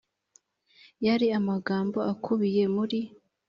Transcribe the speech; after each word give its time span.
yari 1.05 1.27
amagambo 1.39 1.99
akubiye 2.11 2.63
muri 2.75 2.99